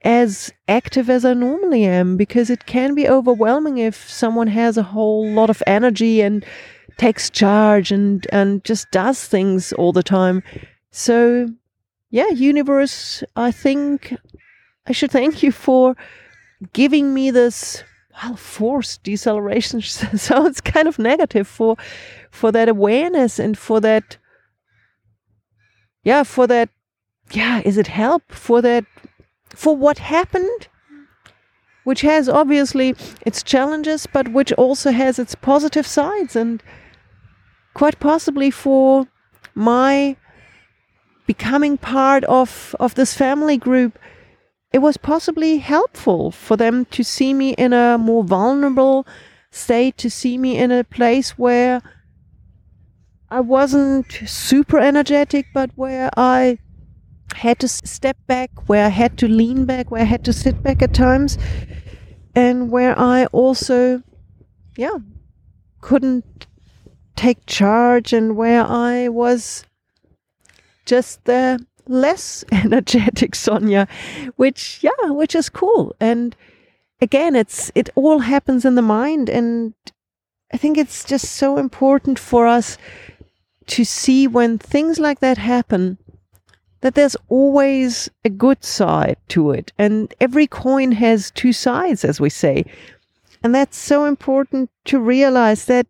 as 0.04 0.54
active 0.68 1.10
as 1.10 1.25
I 1.25 1.34
normally 1.34 1.86
am 1.86 2.18
because 2.18 2.50
it 2.50 2.66
can 2.66 2.96
be 2.96 3.08
overwhelming 3.08 3.78
if 3.78 4.10
someone 4.10 4.48
has 4.48 4.78
a 4.78 4.84
whole 4.84 5.28
lot 5.30 5.50
of 5.50 5.64
energy 5.66 6.22
and 6.22 6.46
takes 6.98 7.30
charge 7.30 7.92
and 7.92 8.25
and 8.32 8.64
just 8.64 8.90
does 8.92 9.25
things 9.25 9.74
all 9.74 9.92
the 9.92 10.04
time. 10.04 10.44
So 10.92 11.48
yeah, 12.10 12.30
universe, 12.30 13.24
I 13.36 13.52
think 13.52 14.16
I 14.88 14.92
should 14.92 15.12
thank 15.12 15.44
you 15.44 15.52
for 15.52 15.96
giving 16.74 17.14
me 17.14 17.32
this 17.32 17.84
well 18.24 18.36
forced 18.36 19.04
deceleration. 19.04 19.82
Sounds 19.82 20.62
kind 20.62 20.88
of 20.88 21.00
negative 21.00 21.48
for 21.48 21.78
for 22.32 22.52
that 22.52 22.70
awareness 22.70 23.40
and 23.40 23.58
for 23.58 23.80
that 23.82 24.18
yeah 26.04 26.24
for 26.24 26.48
that 26.48 26.70
yeah 27.32 27.62
is 27.66 27.78
it 27.78 27.88
help 27.88 28.24
for 28.32 28.62
that 28.62 28.86
for 29.56 29.76
what 29.76 29.98
happened, 30.00 30.68
which 31.84 32.02
has 32.02 32.28
obviously 32.28 32.96
its 33.26 33.42
challenges, 33.42 34.06
but 34.06 34.30
which 34.30 34.52
also 34.54 34.92
has 34.92 35.18
its 35.18 35.36
positive 35.36 35.88
sides, 35.88 36.36
and 36.36 36.62
quite 37.74 38.00
possibly 38.00 38.52
for 38.52 39.08
my 39.54 40.16
becoming 41.26 41.78
part 41.78 42.24
of, 42.26 42.76
of 42.80 42.96
this 42.96 43.14
family 43.14 43.58
group, 43.58 43.98
it 44.72 44.80
was 44.80 44.98
possibly 44.98 45.58
helpful 45.58 46.32
for 46.32 46.58
them 46.58 46.86
to 46.86 47.04
see 47.04 47.34
me 47.34 47.52
in 47.54 47.74
a 47.74 47.98
more 47.98 48.24
vulnerable 48.24 49.08
state, 49.52 49.98
to 49.98 50.10
see 50.10 50.38
me 50.38 50.58
in 50.58 50.72
a 50.72 50.84
place 50.84 51.38
where 51.38 51.82
I 53.30 53.40
wasn't 53.40 54.12
super 54.26 54.80
energetic, 54.80 55.48
but 55.54 55.72
where 55.76 56.10
I 56.18 56.60
had 57.36 57.60
to 57.60 57.68
step 57.68 58.18
back, 58.28 58.70
where 58.70 58.86
I 58.86 58.90
had 58.90 59.18
to 59.20 59.28
lean 59.28 59.66
back, 59.66 59.92
where 59.92 60.02
I 60.02 60.06
had 60.06 60.24
to 60.26 60.34
sit 60.34 60.62
back 60.62 60.82
at 60.82 60.94
times, 60.94 61.38
and 62.36 62.70
where 62.70 62.98
I 62.98 63.26
also, 63.28 64.04
yeah, 64.78 64.98
couldn't 65.82 66.48
take 67.16 67.46
charge, 67.46 68.14
and 68.14 68.36
where 68.36 68.64
I 68.64 69.08
was 69.08 69.66
just 70.86 71.26
the 71.26 71.66
less 71.88 72.44
energetic 72.51 73.32
Sonja, 73.32 73.88
which, 74.36 74.80
yeah, 74.82 75.10
which 75.10 75.36
is 75.36 75.50
cool. 75.50 75.96
And 76.00 76.36
again, 77.01 77.36
it's, 77.36 77.72
it 77.75 77.89
all 77.96 78.20
happens 78.20 78.65
in 78.65 78.75
the 78.75 78.82
mind. 78.82 79.30
And 79.30 79.74
I 80.54 80.58
think 80.58 80.77
it's 80.77 81.04
just 81.04 81.32
so 81.32 81.58
important 81.58 82.20
for 82.20 82.48
us 82.48 82.77
to 83.68 83.84
see 83.84 84.27
when 84.27 84.58
things 84.58 85.00
like 85.00 85.20
that 85.20 85.38
happen 85.38 85.98
that 86.82 86.94
there's 86.94 87.18
always 87.30 88.10
a 88.24 88.30
good 88.30 88.63
side 88.63 89.18
to 89.30 89.51
it. 89.51 89.74
And 89.77 90.13
every 90.22 90.46
coin 90.46 90.92
has 90.92 91.32
two 91.32 91.51
sides, 91.51 92.06
as 92.06 92.22
we 92.22 92.30
say. 92.30 92.63
And 93.44 93.56
that's 93.56 93.77
so 93.77 94.06
important 94.06 94.70
to 94.86 95.00
realize 95.00 95.65
that, 95.65 95.88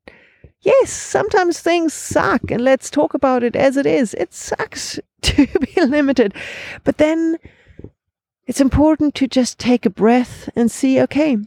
yes, 0.66 0.92
sometimes 0.92 1.60
things 1.60 1.94
suck. 1.94 2.52
And 2.52 2.62
let's 2.62 2.90
talk 2.90 3.14
about 3.14 3.44
it 3.44 3.56
as 3.56 3.78
it 3.78 3.86
is. 3.86 4.14
It 4.16 4.34
sucks 4.34 5.00
to 5.22 5.48
be 5.48 5.82
limited. 5.82 6.34
But 6.84 6.98
then 6.98 7.38
it's 8.48 8.60
important 8.60 9.16
to 9.16 9.28
just 9.28 9.58
take 9.58 9.86
a 9.86 9.90
breath 9.90 10.50
and 10.56 10.70
see, 10.70 11.00
okay, 11.02 11.38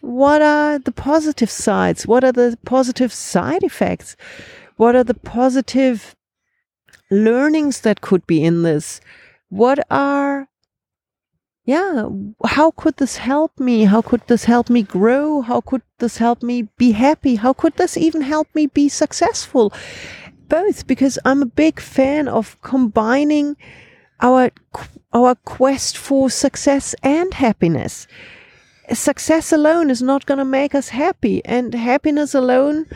what 0.00 0.40
are 0.40 0.78
the 0.78 0.92
positive 0.92 1.50
sides? 1.50 2.06
What 2.06 2.24
are 2.24 2.32
the 2.32 2.56
positive 2.64 3.12
side 3.12 3.62
effects? 3.62 4.16
What 4.76 4.94
are 4.94 5.04
the 5.04 5.14
positive 5.14 6.14
learnings 7.10 7.80
that 7.80 8.00
could 8.00 8.26
be 8.26 8.44
in 8.44 8.62
this? 8.62 9.00
What 9.48 9.80
are, 9.90 10.48
yeah, 11.68 12.08
how 12.46 12.70
could 12.70 12.96
this 12.96 13.18
help 13.18 13.60
me? 13.60 13.84
How 13.84 14.00
could 14.00 14.22
this 14.26 14.44
help 14.44 14.70
me 14.70 14.82
grow? 14.82 15.42
How 15.42 15.60
could 15.60 15.82
this 15.98 16.16
help 16.16 16.42
me 16.42 16.62
be 16.78 16.92
happy? 16.92 17.34
How 17.34 17.52
could 17.52 17.76
this 17.76 17.98
even 17.98 18.22
help 18.22 18.48
me 18.54 18.68
be 18.68 18.88
successful? 18.88 19.70
Both, 20.48 20.86
because 20.86 21.18
I'm 21.26 21.42
a 21.42 21.56
big 21.64 21.78
fan 21.78 22.26
of 22.26 22.56
combining 22.62 23.54
our 24.18 24.50
our 25.12 25.34
quest 25.34 25.98
for 25.98 26.30
success 26.30 26.94
and 27.02 27.34
happiness. 27.34 28.06
Success 28.94 29.52
alone 29.52 29.90
is 29.90 30.00
not 30.00 30.24
going 30.24 30.38
to 30.38 30.46
make 30.46 30.74
us 30.74 30.88
happy, 30.88 31.44
and 31.44 31.74
happiness 31.74 32.34
alone 32.34 32.86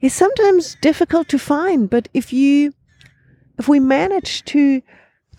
is 0.00 0.14
sometimes 0.14 0.74
difficult 0.80 1.28
to 1.28 1.38
find. 1.38 1.90
But 1.90 2.08
if 2.14 2.32
you 2.32 2.72
if 3.58 3.68
we 3.68 3.78
manage 3.78 4.42
to 4.46 4.80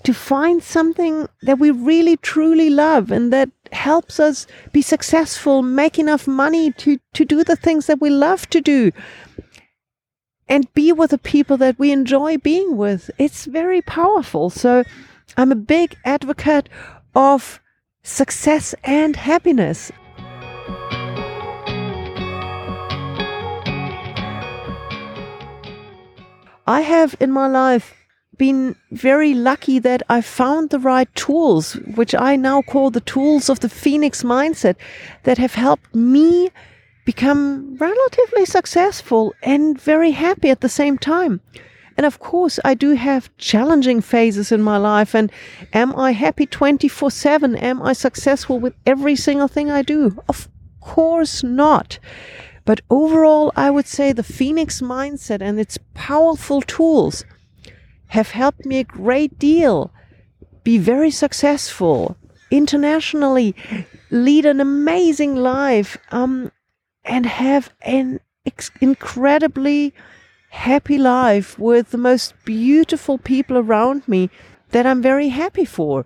to 0.03 0.13
find 0.13 0.63
something 0.63 1.27
that 1.41 1.59
we 1.59 1.71
really 1.71 2.17
truly 2.17 2.69
love 2.69 3.11
and 3.11 3.31
that 3.31 3.49
helps 3.71 4.19
us 4.19 4.47
be 4.71 4.81
successful, 4.81 5.61
make 5.61 5.99
enough 5.99 6.27
money 6.27 6.71
to, 6.73 6.99
to 7.13 7.25
do 7.25 7.43
the 7.43 7.55
things 7.55 7.85
that 7.87 8.01
we 8.01 8.09
love 8.09 8.49
to 8.49 8.61
do, 8.61 8.91
and 10.47 10.73
be 10.73 10.91
with 10.91 11.11
the 11.11 11.17
people 11.17 11.57
that 11.57 11.79
we 11.79 11.91
enjoy 11.91 12.37
being 12.37 12.75
with. 12.75 13.09
It's 13.17 13.45
very 13.45 13.81
powerful. 13.81 14.49
So 14.49 14.83
I'm 15.37 15.51
a 15.51 15.55
big 15.55 15.95
advocate 16.03 16.67
of 17.15 17.59
success 18.03 18.75
and 18.83 19.15
happiness. 19.15 19.91
I 26.67 26.81
have 26.81 27.15
in 27.19 27.31
my 27.31 27.47
life 27.47 28.00
been 28.37 28.75
very 28.91 29.33
lucky 29.33 29.79
that 29.79 30.01
I 30.09 30.21
found 30.21 30.69
the 30.69 30.79
right 30.79 31.13
tools, 31.15 31.73
which 31.95 32.15
I 32.15 32.35
now 32.35 32.61
call 32.61 32.89
the 32.89 33.01
tools 33.01 33.49
of 33.49 33.59
the 33.59 33.69
Phoenix 33.69 34.23
mindset, 34.23 34.75
that 35.23 35.37
have 35.37 35.53
helped 35.53 35.93
me 35.93 36.49
become 37.05 37.75
relatively 37.77 38.45
successful 38.45 39.33
and 39.43 39.79
very 39.79 40.11
happy 40.11 40.49
at 40.49 40.61
the 40.61 40.69
same 40.69 40.97
time. 40.97 41.41
And 41.97 42.05
of 42.05 42.19
course, 42.19 42.59
I 42.63 42.73
do 42.73 42.91
have 42.95 43.35
challenging 43.37 44.01
phases 44.01 44.51
in 44.51 44.61
my 44.63 44.77
life. 44.77 45.13
And 45.13 45.31
am 45.73 45.95
I 45.95 46.13
happy 46.13 46.45
24 46.45 47.11
7? 47.11 47.55
Am 47.57 47.81
I 47.81 47.93
successful 47.93 48.59
with 48.59 48.73
every 48.85 49.15
single 49.15 49.47
thing 49.47 49.69
I 49.69 49.81
do? 49.81 50.17
Of 50.29 50.47
course 50.79 51.43
not. 51.43 51.99
But 52.65 52.81
overall, 52.89 53.51
I 53.55 53.69
would 53.69 53.87
say 53.87 54.13
the 54.13 54.23
Phoenix 54.23 54.81
mindset 54.81 55.41
and 55.41 55.59
its 55.59 55.77
powerful 55.93 56.61
tools 56.61 57.25
have 58.11 58.31
helped 58.31 58.65
me 58.65 58.79
a 58.79 58.83
great 58.83 59.39
deal 59.39 59.91
be 60.63 60.77
very 60.77 61.09
successful 61.11 62.17
internationally, 62.51 63.55
lead 64.09 64.45
an 64.45 64.59
amazing 64.59 65.35
life, 65.35 65.97
um, 66.11 66.51
and 67.05 67.25
have 67.25 67.73
an 67.81 68.19
incredibly 68.81 69.93
happy 70.49 70.97
life 70.97 71.57
with 71.57 71.91
the 71.91 71.97
most 71.97 72.33
beautiful 72.43 73.17
people 73.17 73.57
around 73.57 74.05
me 74.07 74.29
that 74.71 74.85
I'm 74.85 75.01
very 75.01 75.29
happy 75.29 75.65
for. 75.65 76.05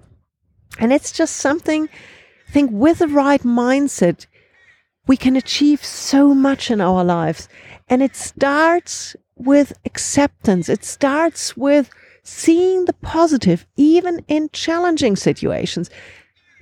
And 0.79 0.93
it's 0.93 1.11
just 1.11 1.35
something, 1.35 1.89
I 2.47 2.51
think, 2.51 2.69
with 2.71 2.99
the 2.99 3.07
right 3.07 3.41
mindset, 3.41 4.27
we 5.07 5.17
can 5.17 5.35
achieve 5.35 5.83
so 5.83 6.35
much 6.35 6.69
in 6.69 6.79
our 6.79 7.03
lives. 7.03 7.49
And 7.89 8.03
it 8.03 8.15
starts 8.15 9.15
with 9.35 9.73
acceptance. 9.85 10.69
It 10.69 10.83
starts 10.83 11.55
with 11.57 11.89
seeing 12.23 12.85
the 12.85 12.93
positive, 12.93 13.65
even 13.75 14.23
in 14.27 14.49
challenging 14.51 15.15
situations. 15.15 15.89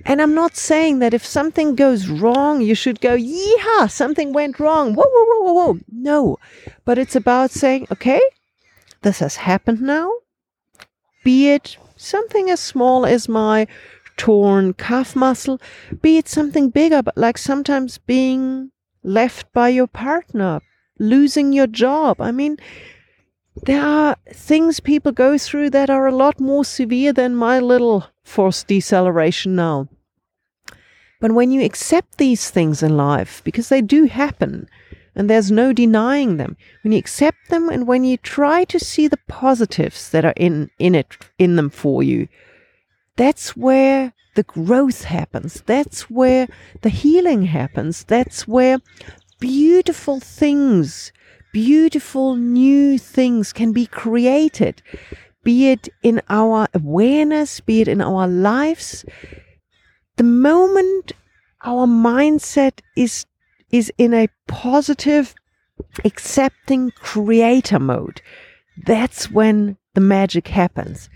And 0.04 0.20
I'm 0.20 0.34
not 0.34 0.56
saying 0.56 0.98
that 0.98 1.14
if 1.14 1.24
something 1.24 1.74
goes 1.74 2.08
wrong, 2.08 2.60
you 2.60 2.74
should 2.74 3.00
go, 3.00 3.16
yeehaw, 3.16 3.90
something 3.90 4.32
went 4.32 4.60
wrong. 4.60 4.94
Whoa, 4.94 5.04
whoa, 5.06 5.24
whoa, 5.24 5.52
whoa, 5.52 5.52
whoa. 5.52 5.80
No. 5.90 6.36
But 6.84 6.98
it's 6.98 7.16
about 7.16 7.50
saying, 7.50 7.86
okay, 7.90 8.20
this 9.02 9.20
has 9.20 9.36
happened 9.36 9.80
now. 9.80 10.10
Be 11.24 11.50
it 11.50 11.78
something 11.96 12.50
as 12.50 12.60
small 12.60 13.06
as 13.06 13.28
my 13.28 13.66
torn 14.16 14.74
calf 14.74 15.16
muscle, 15.16 15.60
be 16.02 16.18
it 16.18 16.28
something 16.28 16.70
bigger, 16.70 17.02
but 17.02 17.16
like 17.16 17.38
sometimes 17.38 17.98
being 17.98 18.70
left 19.02 19.52
by 19.52 19.68
your 19.68 19.86
partner, 19.86 20.60
losing 20.98 21.52
your 21.52 21.66
job. 21.66 22.20
I 22.20 22.30
mean, 22.30 22.58
there 23.62 23.84
are 23.84 24.16
things 24.32 24.80
people 24.80 25.12
go 25.12 25.38
through 25.38 25.70
that 25.70 25.90
are 25.90 26.06
a 26.06 26.14
lot 26.14 26.40
more 26.40 26.64
severe 26.64 27.12
than 27.12 27.34
my 27.34 27.58
little 27.58 28.06
forced 28.22 28.66
deceleration 28.66 29.54
now. 29.54 29.88
But 31.20 31.32
when 31.32 31.50
you 31.50 31.62
accept 31.64 32.18
these 32.18 32.50
things 32.50 32.82
in 32.82 32.96
life, 32.96 33.42
because 33.44 33.68
they 33.68 33.80
do 33.80 34.04
happen, 34.04 34.68
and 35.14 35.30
there's 35.30 35.50
no 35.50 35.72
denying 35.72 36.36
them, 36.36 36.56
when 36.82 36.92
you 36.92 36.98
accept 36.98 37.48
them 37.48 37.68
and 37.68 37.86
when 37.86 38.04
you 38.04 38.16
try 38.16 38.64
to 38.64 38.80
see 38.80 39.06
the 39.06 39.20
positives 39.28 40.10
that 40.10 40.24
are 40.24 40.34
in, 40.36 40.70
in 40.78 40.94
it, 40.94 41.16
in 41.38 41.56
them 41.56 41.70
for 41.70 42.02
you, 42.02 42.28
that's 43.16 43.56
where 43.56 44.12
the 44.34 44.42
growth 44.42 45.04
happens. 45.04 45.62
That's 45.66 46.10
where 46.10 46.48
the 46.82 46.88
healing 46.88 47.44
happens. 47.44 48.04
That's 48.04 48.48
where 48.48 48.78
beautiful 49.44 50.20
things, 50.20 51.12
beautiful 51.52 52.34
new 52.34 52.96
things 52.98 53.52
can 53.52 53.72
be 53.72 53.84
created, 53.84 54.80
be 55.42 55.68
it 55.68 55.86
in 56.02 56.22
our 56.30 56.66
awareness, 56.72 57.60
be 57.60 57.82
it 57.82 57.86
in 57.86 58.00
our 58.00 58.26
lives. 58.26 59.04
The 60.16 60.24
moment 60.24 61.12
our 61.62 61.86
mindset 61.86 62.80
is, 62.96 63.26
is 63.70 63.92
in 63.98 64.14
a 64.14 64.28
positive, 64.48 65.34
accepting 66.06 66.90
creator 66.92 67.78
mode, 67.78 68.22
that's 68.86 69.30
when 69.30 69.76
the 69.92 70.00
magic 70.00 70.48
happens. 70.48 71.10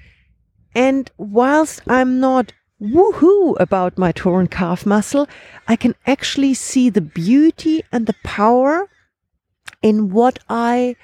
And 0.74 1.10
whilst 1.16 1.80
I'm 1.86 2.20
not 2.20 2.52
woohoo 2.80 3.56
about 3.58 3.98
my 3.98 4.12
torn 4.12 4.46
calf 4.46 4.86
muscle, 4.86 5.28
I 5.66 5.76
can 5.76 5.94
actually 6.06 6.54
see 6.54 6.90
the 6.90 7.00
beauty 7.00 7.82
and 7.90 8.06
the 8.06 8.14
power 8.22 8.88
in 9.82 10.10
what 10.10 10.38
I 10.48 10.96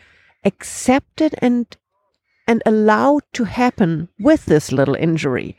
accepted 0.44 1.34
and 1.38 1.66
and 2.46 2.62
allowed 2.66 3.22
to 3.32 3.44
happen 3.44 4.08
with 4.18 4.44
this 4.44 4.70
little 4.70 4.94
injury. 4.94 5.56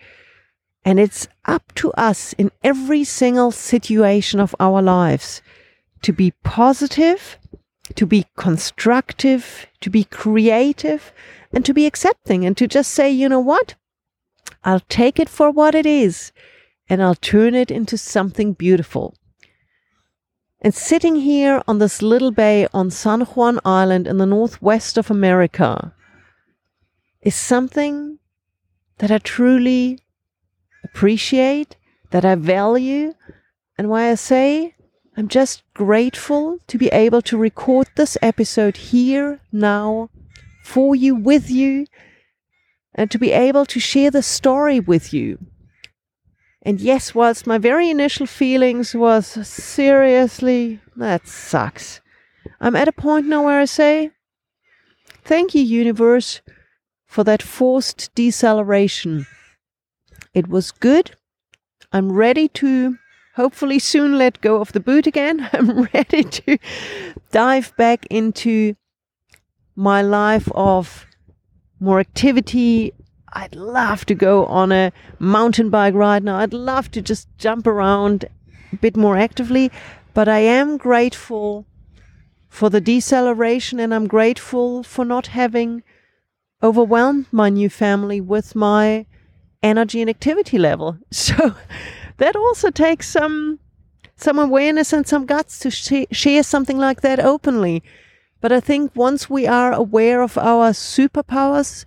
And 0.83 0.99
it's 0.99 1.27
up 1.45 1.73
to 1.75 1.91
us 1.93 2.33
in 2.33 2.51
every 2.63 3.03
single 3.03 3.49
situation 3.49 4.39
of 4.39 4.55
our 4.59 4.83
lives 4.83 5.41
to 6.03 6.13
be 6.13 6.31
positive, 6.43 7.39
to 7.95 8.05
be 8.05 8.27
constructive, 8.37 9.65
to 9.81 9.89
be 9.89 10.03
creative, 10.03 11.11
and 11.51 11.65
to 11.65 11.73
be 11.73 11.87
accepting 11.87 12.45
and 12.45 12.55
to 12.57 12.67
just 12.67 12.91
say, 12.91 13.09
you 13.09 13.27
know 13.27 13.39
what? 13.39 13.73
I'll 14.65 14.81
take 14.89 15.19
it 15.19 15.29
for 15.29 15.51
what 15.51 15.75
it 15.75 15.85
is 15.85 16.31
and 16.89 17.01
I'll 17.01 17.15
turn 17.15 17.53
it 17.53 17.69
into 17.71 17.97
something 17.97 18.53
beautiful. 18.53 19.15
And 20.59 20.73
sitting 20.73 21.17
here 21.17 21.61
on 21.67 21.77
this 21.77 22.01
little 22.01 22.31
bay 22.31 22.67
on 22.73 22.89
San 22.89 23.21
Juan 23.21 23.59
Island 23.63 24.07
in 24.07 24.17
the 24.17 24.25
northwest 24.25 24.97
of 24.97 25.11
America 25.11 25.93
is 27.21 27.35
something 27.35 28.17
that 28.97 29.11
I 29.11 29.19
truly 29.19 29.99
appreciate, 30.83 31.75
that 32.09 32.25
I 32.25 32.33
value, 32.35 33.13
and 33.77 33.89
why 33.89 34.09
I 34.09 34.15
say 34.15 34.75
I'm 35.15 35.27
just 35.27 35.61
grateful 35.73 36.57
to 36.67 36.77
be 36.77 36.87
able 36.87 37.21
to 37.23 37.37
record 37.37 37.89
this 37.95 38.17
episode 38.21 38.77
here, 38.77 39.41
now, 39.51 40.09
for 40.63 40.95
you, 40.95 41.13
with 41.15 41.49
you, 41.51 41.85
and 42.95 43.11
to 43.11 43.19
be 43.19 43.31
able 43.31 43.65
to 43.67 43.79
share 43.79 44.09
the 44.09 44.23
story 44.23 44.79
with 44.79 45.13
you. 45.13 45.37
And 46.61 46.81
yes, 46.81 47.13
whilst 47.13 47.45
my 47.45 47.59
very 47.59 47.89
initial 47.91 48.25
feelings 48.25 48.95
was 48.95 49.27
seriously, 49.47 50.79
that 50.95 51.27
sucks. 51.27 52.01
I'm 52.59 52.75
at 52.75 52.87
a 52.87 52.91
point 52.91 53.27
now 53.27 53.43
where 53.43 53.59
I 53.59 53.65
say, 53.65 54.11
thank 55.23 55.53
you, 55.53 55.61
universe, 55.61 56.41
for 57.05 57.23
that 57.25 57.43
forced 57.43 58.09
deceleration. 58.15 59.27
It 60.33 60.47
was 60.47 60.71
good. 60.71 61.11
I'm 61.91 62.11
ready 62.11 62.47
to 62.49 62.97
hopefully 63.35 63.79
soon 63.79 64.17
let 64.17 64.41
go 64.41 64.57
of 64.57 64.71
the 64.71 64.79
boot 64.79 65.05
again. 65.05 65.47
I'm 65.53 65.83
ready 65.93 66.23
to 66.23 66.57
dive 67.31 67.75
back 67.77 68.07
into 68.09 68.75
my 69.75 70.01
life 70.01 70.49
of 70.55 71.05
more 71.79 71.99
activity. 71.99 72.93
I'd 73.33 73.55
love 73.55 74.05
to 74.05 74.15
go 74.15 74.45
on 74.45 74.71
a 74.71 74.91
mountain 75.19 75.69
bike 75.69 75.93
ride 75.93 76.23
now. 76.23 76.37
I'd 76.39 76.53
love 76.53 76.89
to 76.91 77.01
just 77.01 77.27
jump 77.37 77.67
around 77.67 78.25
a 78.71 78.75
bit 78.77 78.95
more 78.95 79.17
actively. 79.17 79.71
But 80.13 80.29
I 80.29 80.39
am 80.39 80.77
grateful 80.77 81.65
for 82.47 82.69
the 82.69 82.79
deceleration 82.79 83.79
and 83.79 83.93
I'm 83.93 84.07
grateful 84.07 84.81
for 84.83 85.03
not 85.03 85.27
having 85.27 85.83
overwhelmed 86.63 87.25
my 87.31 87.49
new 87.49 87.69
family 87.69 88.21
with 88.21 88.55
my 88.55 89.05
energy 89.61 89.99
and 90.01 90.09
activity 90.09 90.57
level. 90.57 90.97
So 91.11 91.55
that 92.17 92.35
also 92.35 92.69
takes 92.69 93.09
some 93.09 93.59
some 94.15 94.39
awareness 94.39 94.93
and 94.93 95.05
some 95.05 95.25
guts 95.25 95.59
to 95.59 95.69
sh- 95.69 96.07
share 96.11 96.43
something 96.43 96.77
like 96.77 97.01
that 97.01 97.19
openly 97.19 97.83
but 98.45 98.51
I 98.51 98.59
think 98.59 98.95
once 98.95 99.27
we 99.27 99.47
are 99.47 99.73
aware 99.73 100.21
of 100.21 100.37
our 100.37 100.69
superpowers 100.69 101.85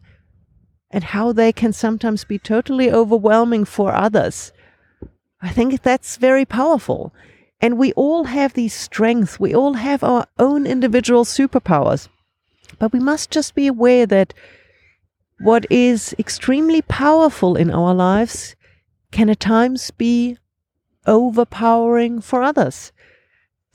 and 0.90 1.04
how 1.04 1.30
they 1.30 1.52
can 1.52 1.72
sometimes 1.72 2.24
be 2.24 2.36
totally 2.36 2.90
overwhelming 2.90 3.64
for 3.64 3.94
others, 3.94 4.50
I 5.40 5.50
think 5.50 5.80
that's 5.82 6.16
very 6.16 6.44
powerful. 6.44 7.14
And 7.60 7.78
we 7.78 7.92
all 7.92 8.24
have 8.24 8.54
these 8.54 8.74
strengths, 8.74 9.38
we 9.38 9.54
all 9.54 9.74
have 9.74 10.02
our 10.02 10.26
own 10.36 10.66
individual 10.66 11.24
superpowers. 11.24 12.08
But 12.80 12.92
we 12.92 12.98
must 12.98 13.30
just 13.30 13.54
be 13.54 13.68
aware 13.68 14.04
that 14.06 14.34
what 15.38 15.64
is 15.70 16.12
extremely 16.18 16.82
powerful 16.82 17.54
in 17.54 17.70
our 17.70 17.94
lives 17.94 18.56
can 19.12 19.30
at 19.30 19.38
times 19.38 19.92
be 19.92 20.38
overpowering 21.06 22.20
for 22.20 22.42
others. 22.42 22.90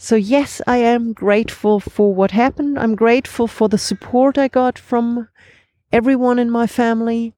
So, 0.03 0.17
yes, 0.17 0.61
I 0.67 0.79
am 0.79 1.13
grateful 1.13 1.79
for 1.79 2.13
what 2.13 2.31
happened. 2.31 2.77
I'm 2.77 2.93
grateful 2.93 3.47
for 3.47 3.69
the 3.69 3.77
support 3.77 4.37
I 4.37 4.49
got 4.49 4.77
from 4.77 5.29
everyone 5.93 6.39
in 6.39 6.51
my 6.51 6.67
family. 6.67 7.33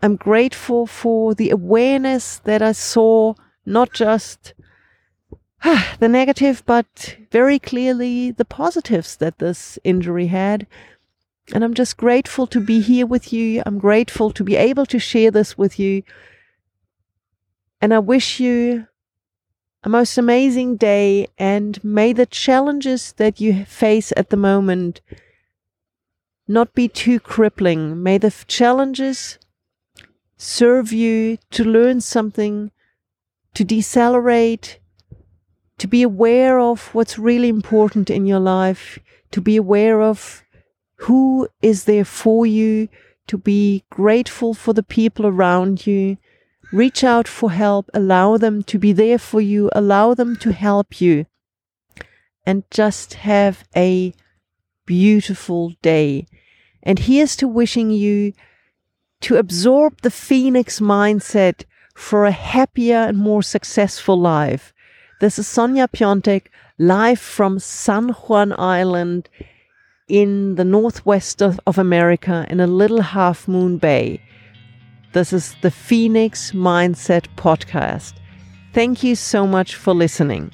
I'm 0.00 0.14
grateful 0.14 0.86
for 0.86 1.34
the 1.34 1.50
awareness 1.50 2.38
that 2.44 2.62
I 2.62 2.70
saw, 2.70 3.34
not 3.66 3.92
just 3.92 4.54
the 5.98 6.08
negative, 6.08 6.62
but 6.66 7.16
very 7.32 7.58
clearly 7.58 8.30
the 8.30 8.44
positives 8.44 9.16
that 9.16 9.40
this 9.40 9.76
injury 9.82 10.28
had. 10.28 10.68
And 11.52 11.64
I'm 11.64 11.74
just 11.74 11.96
grateful 11.96 12.46
to 12.46 12.60
be 12.60 12.80
here 12.80 13.06
with 13.06 13.32
you. 13.32 13.60
I'm 13.66 13.80
grateful 13.80 14.30
to 14.30 14.44
be 14.44 14.54
able 14.54 14.86
to 14.86 15.00
share 15.00 15.32
this 15.32 15.58
with 15.58 15.80
you. 15.80 16.04
And 17.80 17.92
I 17.92 17.98
wish 17.98 18.38
you 18.38 18.86
a 19.84 19.88
most 19.88 20.18
amazing 20.18 20.76
day 20.76 21.28
and 21.38 21.82
may 21.84 22.12
the 22.12 22.26
challenges 22.26 23.12
that 23.12 23.40
you 23.40 23.64
face 23.64 24.12
at 24.16 24.30
the 24.30 24.36
moment 24.36 25.00
not 26.48 26.74
be 26.74 26.88
too 26.88 27.20
crippling. 27.20 28.02
May 28.02 28.18
the 28.18 28.34
challenges 28.48 29.38
serve 30.36 30.92
you 30.92 31.38
to 31.50 31.64
learn 31.64 32.00
something, 32.00 32.70
to 33.54 33.64
decelerate, 33.64 34.78
to 35.78 35.86
be 35.86 36.02
aware 36.02 36.58
of 36.58 36.92
what's 36.94 37.18
really 37.18 37.48
important 37.48 38.10
in 38.10 38.26
your 38.26 38.40
life, 38.40 38.98
to 39.30 39.40
be 39.40 39.56
aware 39.56 40.02
of 40.02 40.42
who 41.02 41.48
is 41.62 41.84
there 41.84 42.04
for 42.04 42.46
you, 42.46 42.88
to 43.28 43.38
be 43.38 43.84
grateful 43.90 44.54
for 44.54 44.72
the 44.72 44.82
people 44.82 45.26
around 45.26 45.86
you. 45.86 46.16
Reach 46.72 47.02
out 47.02 47.26
for 47.26 47.50
help, 47.50 47.90
allow 47.94 48.36
them 48.36 48.62
to 48.64 48.78
be 48.78 48.92
there 48.92 49.18
for 49.18 49.40
you, 49.40 49.70
allow 49.74 50.12
them 50.12 50.36
to 50.36 50.52
help 50.52 51.00
you, 51.00 51.24
and 52.44 52.64
just 52.70 53.14
have 53.14 53.64
a 53.74 54.12
beautiful 54.84 55.72
day. 55.80 56.26
And 56.82 56.98
here's 56.98 57.36
to 57.36 57.48
wishing 57.48 57.90
you 57.90 58.32
to 59.22 59.36
absorb 59.36 60.02
the 60.02 60.10
Phoenix 60.10 60.78
mindset 60.78 61.64
for 61.94 62.24
a 62.24 62.30
happier 62.30 62.96
and 62.96 63.18
more 63.18 63.42
successful 63.42 64.18
life. 64.18 64.72
This 65.20 65.38
is 65.38 65.46
Sonja 65.46 65.88
Piontek 65.88 66.46
live 66.78 67.18
from 67.18 67.58
San 67.58 68.10
Juan 68.10 68.54
Island 68.58 69.28
in 70.06 70.54
the 70.54 70.64
northwest 70.64 71.42
of, 71.42 71.58
of 71.66 71.78
America 71.78 72.46
in 72.48 72.60
a 72.60 72.66
little 72.66 73.02
half 73.02 73.48
moon 73.48 73.78
bay. 73.78 74.20
This 75.12 75.32
is 75.32 75.56
the 75.62 75.70
Phoenix 75.70 76.52
Mindset 76.52 77.28
Podcast. 77.36 78.12
Thank 78.74 79.02
you 79.02 79.16
so 79.16 79.46
much 79.46 79.74
for 79.74 79.94
listening. 79.94 80.52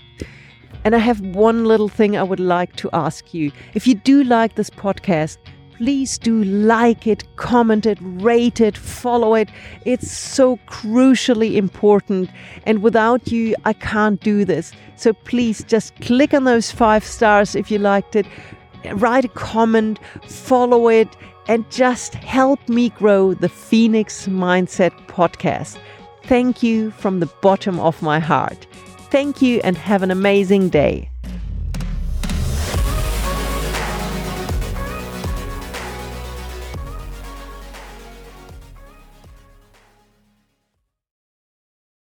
And 0.84 0.94
I 0.94 0.98
have 0.98 1.20
one 1.20 1.64
little 1.64 1.88
thing 1.88 2.16
I 2.16 2.22
would 2.22 2.38
like 2.38 2.76
to 2.76 2.88
ask 2.92 3.34
you. 3.34 3.50
If 3.74 3.88
you 3.88 3.96
do 3.96 4.22
like 4.22 4.54
this 4.54 4.70
podcast, 4.70 5.38
please 5.76 6.18
do 6.18 6.44
like 6.44 7.04
it, 7.08 7.24
comment 7.34 7.84
it, 7.84 7.98
rate 8.00 8.60
it, 8.60 8.76
follow 8.76 9.34
it. 9.34 9.48
It's 9.84 10.12
so 10.12 10.58
crucially 10.68 11.56
important. 11.56 12.30
And 12.64 12.80
without 12.80 13.32
you, 13.32 13.56
I 13.64 13.72
can't 13.72 14.20
do 14.20 14.44
this. 14.44 14.70
So 14.94 15.14
please 15.14 15.64
just 15.64 15.96
click 15.96 16.32
on 16.32 16.44
those 16.44 16.70
five 16.70 17.04
stars 17.04 17.56
if 17.56 17.72
you 17.72 17.80
liked 17.80 18.14
it 18.14 18.26
write 18.92 19.24
a 19.24 19.28
comment, 19.28 19.98
follow 20.26 20.88
it, 20.88 21.16
and 21.48 21.68
just 21.70 22.14
help 22.14 22.68
me 22.68 22.90
grow 22.90 23.35
the 23.35 23.48
Phoenix 23.48 24.26
Mindset 24.26 24.92
podcast. 25.07 25.78
Thank 26.24 26.62
you 26.62 26.90
from 26.92 27.20
the 27.20 27.30
bottom 27.42 27.78
of 27.80 28.00
my 28.02 28.18
heart. 28.18 28.66
Thank 29.11 29.42
you 29.42 29.61
and 29.62 29.76
have 29.76 30.02
an 30.02 30.11
amazing 30.11 30.70
day. 30.70 31.11